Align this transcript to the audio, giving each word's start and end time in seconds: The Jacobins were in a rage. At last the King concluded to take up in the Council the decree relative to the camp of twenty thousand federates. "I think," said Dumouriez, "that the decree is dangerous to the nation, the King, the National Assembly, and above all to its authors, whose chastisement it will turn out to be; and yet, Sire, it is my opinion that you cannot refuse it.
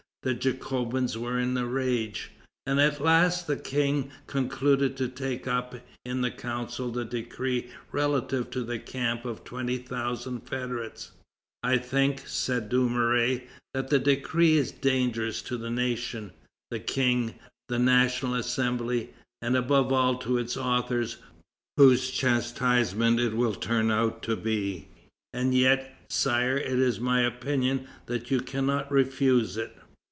The 0.23 0.35
Jacobins 0.35 1.17
were 1.17 1.39
in 1.39 1.57
a 1.57 1.65
rage. 1.65 2.29
At 2.67 3.01
last 3.01 3.47
the 3.47 3.57
King 3.57 4.11
concluded 4.27 4.95
to 4.97 5.07
take 5.09 5.47
up 5.47 5.73
in 6.05 6.21
the 6.21 6.29
Council 6.29 6.91
the 6.91 7.03
decree 7.03 7.71
relative 7.91 8.51
to 8.51 8.63
the 8.63 8.77
camp 8.77 9.25
of 9.25 9.43
twenty 9.43 9.79
thousand 9.79 10.41
federates. 10.47 11.13
"I 11.63 11.79
think," 11.79 12.27
said 12.27 12.69
Dumouriez, 12.69 13.41
"that 13.73 13.87
the 13.89 13.97
decree 13.97 14.57
is 14.57 14.71
dangerous 14.71 15.41
to 15.41 15.57
the 15.57 15.71
nation, 15.71 16.33
the 16.69 16.79
King, 16.79 17.33
the 17.67 17.79
National 17.79 18.35
Assembly, 18.35 19.15
and 19.41 19.57
above 19.57 19.91
all 19.91 20.19
to 20.19 20.37
its 20.37 20.55
authors, 20.55 21.17
whose 21.77 22.11
chastisement 22.11 23.19
it 23.19 23.35
will 23.35 23.55
turn 23.55 23.89
out 23.89 24.21
to 24.21 24.35
be; 24.35 24.87
and 25.33 25.55
yet, 25.55 25.95
Sire, 26.11 26.57
it 26.57 26.77
is 26.77 26.99
my 26.99 27.21
opinion 27.21 27.87
that 28.05 28.29
you 28.29 28.39
cannot 28.39 28.91
refuse 28.91 29.57
it. 29.57 29.75